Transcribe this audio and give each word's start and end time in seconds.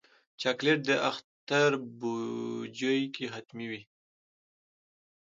چاکلېټ 0.41 0.79
د 0.89 0.91
اختر 1.09 1.71
بوجۍ 1.99 2.99
کې 3.15 3.25
حتمي 3.33 3.67
وي. 3.71 3.81